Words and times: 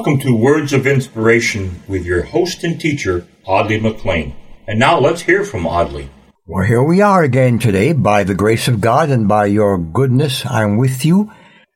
Welcome 0.00 0.20
to 0.20 0.34
Words 0.34 0.72
of 0.72 0.86
Inspiration 0.86 1.82
with 1.86 2.06
your 2.06 2.22
host 2.22 2.64
and 2.64 2.80
teacher, 2.80 3.26
Audley 3.44 3.78
McLean. 3.78 4.34
And 4.66 4.78
now 4.78 4.98
let's 4.98 5.20
hear 5.20 5.44
from 5.44 5.66
Audley. 5.66 6.08
Well, 6.46 6.64
here 6.64 6.82
we 6.82 7.02
are 7.02 7.22
again 7.22 7.58
today. 7.58 7.92
By 7.92 8.24
the 8.24 8.34
grace 8.34 8.66
of 8.66 8.80
God 8.80 9.10
and 9.10 9.28
by 9.28 9.44
your 9.44 9.76
goodness, 9.76 10.46
I'm 10.46 10.78
with 10.78 11.04
you. 11.04 11.30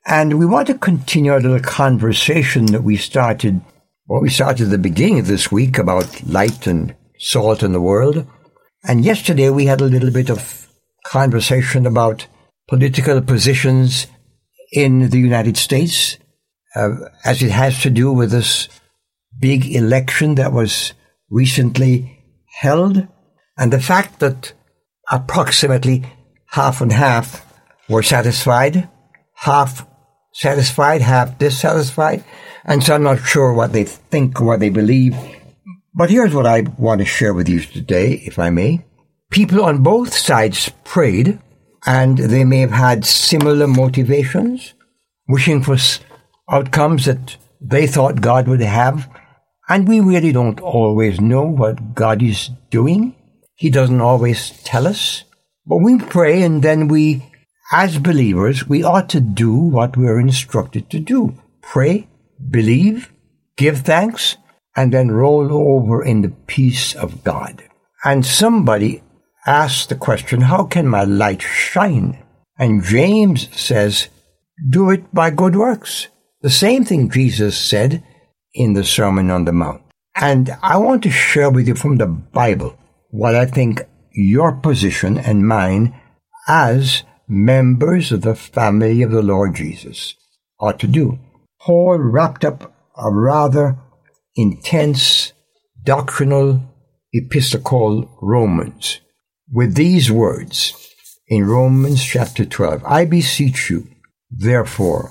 And 0.06 0.38
we 0.38 0.46
want 0.46 0.68
to 0.68 0.78
continue 0.78 1.32
our 1.32 1.40
little 1.40 1.60
conversation 1.60 2.64
that 2.72 2.82
we 2.82 2.96
started, 2.96 3.60
well, 4.06 4.22
we 4.22 4.30
started 4.30 4.68
at 4.68 4.70
the 4.70 4.78
beginning 4.78 5.18
of 5.18 5.26
this 5.26 5.52
week 5.52 5.76
about 5.76 6.26
light 6.26 6.66
and 6.66 6.94
salt 7.18 7.62
in 7.62 7.72
the 7.72 7.82
world. 7.82 8.26
And 8.84 9.04
yesterday 9.04 9.50
we 9.50 9.66
had 9.66 9.82
a 9.82 9.84
little 9.84 10.10
bit 10.10 10.30
of 10.30 10.66
conversation 11.04 11.84
about 11.84 12.26
political 12.68 13.20
positions 13.20 14.06
in 14.72 15.10
the 15.10 15.20
United 15.20 15.58
States, 15.58 16.16
uh, 16.74 16.96
as 17.24 17.42
it 17.42 17.50
has 17.50 17.80
to 17.82 17.90
do 17.90 18.12
with 18.12 18.30
this 18.30 18.68
big 19.38 19.66
election 19.74 20.36
that 20.36 20.52
was 20.52 20.94
recently 21.30 22.22
held, 22.60 23.06
and 23.58 23.72
the 23.72 23.80
fact 23.80 24.20
that 24.20 24.52
approximately 25.10 26.04
half 26.46 26.80
and 26.80 26.92
half 26.92 27.44
were 27.88 28.02
satisfied, 28.02 28.88
half 29.34 29.86
satisfied, 30.32 31.00
half 31.00 31.38
dissatisfied, 31.38 32.24
and 32.64 32.82
so 32.82 32.94
I'm 32.94 33.02
not 33.02 33.20
sure 33.20 33.52
what 33.52 33.72
they 33.72 33.84
think 33.84 34.40
or 34.40 34.44
what 34.44 34.60
they 34.60 34.70
believe. 34.70 35.16
But 35.94 36.10
here's 36.10 36.34
what 36.34 36.46
I 36.46 36.62
want 36.78 37.00
to 37.00 37.04
share 37.04 37.34
with 37.34 37.48
you 37.48 37.60
today, 37.60 38.14
if 38.24 38.38
I 38.38 38.50
may. 38.50 38.84
People 39.30 39.64
on 39.64 39.82
both 39.82 40.12
sides 40.12 40.70
prayed, 40.84 41.38
and 41.86 42.18
they 42.18 42.44
may 42.44 42.60
have 42.60 42.72
had 42.72 43.04
similar 43.04 43.66
motivations, 43.66 44.74
wishing 45.28 45.62
for 45.62 45.76
outcomes 46.50 47.06
that 47.06 47.36
they 47.60 47.86
thought 47.86 48.20
God 48.20 48.48
would 48.48 48.60
have. 48.60 49.08
And 49.68 49.88
we 49.88 50.00
really 50.00 50.32
don't 50.32 50.60
always 50.60 51.20
know 51.20 51.44
what 51.44 51.94
God 51.94 52.22
is 52.22 52.50
doing. 52.70 53.14
He 53.54 53.70
doesn't 53.70 54.00
always 54.00 54.50
tell 54.62 54.86
us. 54.86 55.24
But 55.66 55.78
we 55.78 55.98
pray 55.98 56.42
and 56.42 56.62
then 56.62 56.88
we, 56.88 57.24
as 57.72 57.98
believers, 57.98 58.68
we 58.68 58.82
ought 58.82 59.08
to 59.10 59.20
do 59.20 59.54
what 59.54 59.96
we're 59.96 60.20
instructed 60.20 60.90
to 60.90 61.00
do. 61.00 61.34
Pray, 61.62 62.08
believe, 62.50 63.10
give 63.56 63.80
thanks, 63.80 64.36
and 64.76 64.92
then 64.92 65.10
roll 65.10 65.50
over 65.50 66.04
in 66.04 66.20
the 66.20 66.28
peace 66.46 66.94
of 66.94 67.24
God. 67.24 67.64
And 68.04 68.26
somebody 68.26 69.02
asked 69.46 69.88
the 69.88 69.94
question, 69.94 70.42
how 70.42 70.64
can 70.64 70.86
my 70.86 71.04
light 71.04 71.40
shine? 71.40 72.18
And 72.58 72.82
James 72.82 73.48
says, 73.58 74.08
do 74.68 74.90
it 74.90 75.14
by 75.14 75.30
good 75.30 75.56
works. 75.56 76.08
The 76.44 76.50
same 76.50 76.84
thing 76.84 77.08
Jesus 77.08 77.56
said 77.56 78.04
in 78.52 78.74
the 78.74 78.84
Sermon 78.84 79.30
on 79.30 79.46
the 79.46 79.52
Mount. 79.52 79.80
And 80.14 80.54
I 80.62 80.76
want 80.76 81.02
to 81.04 81.10
share 81.10 81.48
with 81.48 81.66
you 81.66 81.74
from 81.74 81.96
the 81.96 82.06
Bible 82.06 82.76
what 83.08 83.34
I 83.34 83.46
think 83.46 83.80
your 84.12 84.52
position 84.52 85.16
and 85.16 85.48
mine 85.48 85.98
as 86.46 87.02
members 87.26 88.12
of 88.12 88.20
the 88.20 88.34
family 88.34 89.00
of 89.00 89.10
the 89.10 89.22
Lord 89.22 89.54
Jesus 89.54 90.16
ought 90.60 90.78
to 90.80 90.86
do. 90.86 91.18
Paul 91.62 91.96
wrapped 91.96 92.44
up 92.44 92.76
a 92.94 93.10
rather 93.10 93.78
intense 94.36 95.32
doctrinal 95.82 96.60
epistle 97.14 98.18
Romans 98.20 99.00
with 99.50 99.76
these 99.76 100.12
words 100.12 100.92
in 101.26 101.46
Romans 101.46 102.04
chapter 102.04 102.44
12. 102.44 102.84
I 102.84 103.06
beseech 103.06 103.70
you, 103.70 103.88
therefore, 104.30 105.10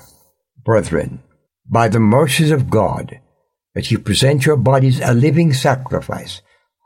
brethren, 0.64 1.20
by 1.68 1.88
the 1.88 2.00
mercies 2.00 2.50
of 2.50 2.70
God, 2.70 3.20
that 3.74 3.90
you 3.90 3.98
present 3.98 4.46
your 4.46 4.56
bodies 4.56 5.00
a 5.00 5.14
living 5.14 5.52
sacrifice, 5.52 6.42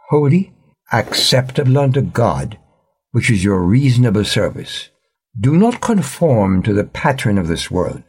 holy, 0.09 0.53
acceptable 0.93 1.78
unto 1.78 2.00
God, 2.00 2.59
which 3.12 3.31
is 3.31 3.44
your 3.44 3.61
reasonable 3.61 4.25
service. 4.25 4.91
Do 5.39 5.56
not 5.56 5.81
conform 5.81 6.62
to 6.62 6.72
the 6.72 6.84
pattern 6.84 7.39
of 7.39 7.49
this 7.49 7.71
world, 7.71 8.03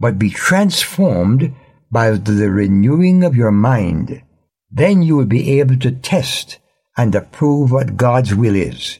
but 0.00 0.18
be 0.18 0.30
transformed 0.30 1.54
by 1.90 2.10
the 2.10 2.50
renewing 2.50 3.22
of 3.22 3.36
your 3.36 3.52
mind. 3.52 4.22
Then 4.70 5.02
you 5.02 5.16
will 5.16 5.26
be 5.26 5.60
able 5.60 5.76
to 5.78 5.90
test 5.90 6.58
and 6.96 7.14
approve 7.14 7.70
what 7.70 7.96
God's 7.96 8.34
will 8.34 8.56
is, 8.56 8.98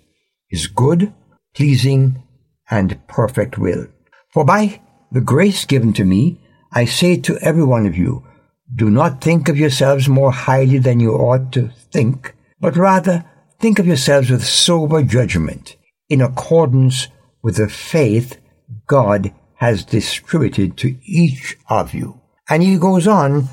his 0.48 0.66
good, 0.66 1.12
pleasing, 1.54 2.22
and 2.70 3.06
perfect 3.06 3.58
will. 3.58 3.86
For 4.32 4.44
by 4.44 4.80
the 5.10 5.20
grace 5.20 5.64
given 5.64 5.92
to 5.94 6.04
me, 6.04 6.40
I 6.72 6.86
say 6.86 7.16
to 7.18 7.38
every 7.38 7.64
one 7.64 7.86
of 7.86 7.96
you, 7.96 8.26
do 8.74 8.90
not 8.90 9.20
think 9.20 9.48
of 9.48 9.58
yourselves 9.58 10.08
more 10.08 10.32
highly 10.32 10.78
than 10.78 11.00
you 11.00 11.12
ought 11.12 11.52
to 11.52 11.68
think, 11.92 12.34
but 12.60 12.76
rather 12.76 13.24
think 13.60 13.78
of 13.78 13.86
yourselves 13.86 14.30
with 14.30 14.44
sober 14.44 15.02
judgment, 15.02 15.76
in 16.08 16.22
accordance 16.22 17.08
with 17.42 17.56
the 17.56 17.68
faith 17.68 18.38
God 18.86 19.34
has 19.56 19.84
distributed 19.84 20.76
to 20.78 20.98
each 21.04 21.58
of 21.68 21.92
you. 21.92 22.20
And 22.48 22.62
he 22.62 22.78
goes 22.78 23.06
on 23.06 23.48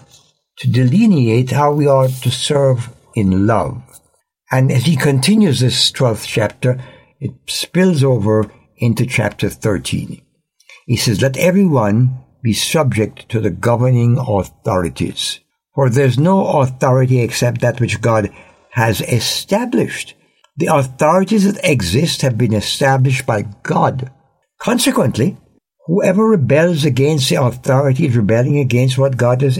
to 0.59 0.71
delineate 0.71 1.51
how 1.51 1.73
we 1.73 1.87
are 1.87 2.07
to 2.07 2.31
serve 2.31 2.89
in 3.15 3.45
love. 3.45 3.81
And 4.51 4.71
as 4.71 4.85
he 4.85 4.95
continues 4.95 5.59
this 5.59 5.91
12th 5.91 6.25
chapter, 6.25 6.81
it 7.19 7.33
spills 7.47 8.03
over 8.03 8.51
into 8.77 9.05
chapter 9.05 9.49
13. 9.49 10.21
He 10.85 10.95
says, 10.95 11.21
Let 11.21 11.37
everyone 11.37 12.23
be 12.41 12.53
subject 12.53 13.29
to 13.29 13.39
the 13.39 13.49
governing 13.49 14.17
authorities. 14.17 15.39
For 15.75 15.89
there's 15.89 16.19
no 16.19 16.59
authority 16.59 17.21
except 17.21 17.61
that 17.61 17.79
which 17.79 18.01
God 18.01 18.29
has 18.71 19.01
established. 19.01 20.15
The 20.57 20.67
authorities 20.67 21.51
that 21.51 21.63
exist 21.69 22.21
have 22.21 22.37
been 22.37 22.53
established 22.53 23.25
by 23.25 23.43
God. 23.63 24.11
Consequently, 24.59 25.37
whoever 25.85 26.27
rebels 26.27 26.85
against 26.85 27.29
the 27.29 27.41
authority 27.41 28.07
is 28.07 28.17
rebelling 28.17 28.57
against 28.59 28.97
what 28.97 29.17
God 29.17 29.41
has 29.41 29.59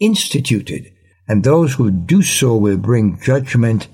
instituted, 0.00 0.92
and 1.28 1.44
those 1.44 1.74
who 1.74 1.90
do 1.90 2.22
so 2.22 2.56
will 2.56 2.78
bring 2.78 3.20
judgment 3.20 3.88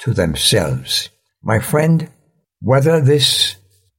to 0.00 0.14
themselves. 0.14 1.10
My 1.42 1.58
friend, 1.58 2.08
whether 2.60 3.00
this 3.00 3.56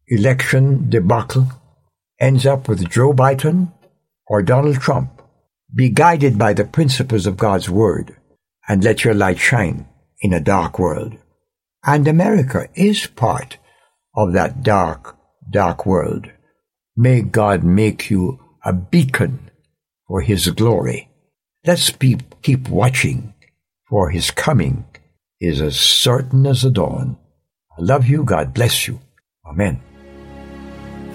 election 0.07 0.89
debacle 0.89 1.47
ends 2.19 2.45
up 2.45 2.67
with 2.67 2.89
Joe 2.89 3.13
Biden 3.13 3.71
or 4.27 4.41
Donald 4.41 4.79
Trump, 4.79 5.21
be 5.73 5.89
guided 5.89 6.37
by 6.37 6.53
the 6.53 6.65
principles 6.65 7.25
of 7.25 7.37
God's 7.37 7.69
Word 7.69 8.15
and 8.67 8.83
let 8.83 9.03
your 9.03 9.13
light 9.13 9.39
shine 9.39 9.87
in 10.21 10.33
a 10.33 10.39
dark 10.39 10.77
world. 10.77 11.17
And 11.85 12.07
America 12.07 12.67
is 12.75 13.07
part 13.07 13.57
of 14.15 14.33
that 14.33 14.63
dark, 14.63 15.17
dark 15.49 15.85
world. 15.85 16.29
May 16.95 17.21
God 17.21 17.63
make 17.63 18.09
you 18.09 18.39
a 18.65 18.73
beacon 18.73 19.49
for 20.07 20.21
His 20.21 20.49
glory. 20.49 21.09
Let's 21.65 21.89
be, 21.91 22.17
keep 22.41 22.67
watching, 22.69 23.33
for 23.89 24.09
His 24.09 24.31
coming 24.31 24.85
is 25.39 25.61
as 25.61 25.79
certain 25.79 26.45
as 26.45 26.63
the 26.63 26.71
dawn. 26.71 27.17
I 27.77 27.81
love 27.81 28.07
you. 28.07 28.23
God 28.23 28.53
bless 28.53 28.87
you. 28.87 28.99
Amen. 29.45 29.81